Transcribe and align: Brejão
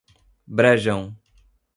Brejão 0.47 1.13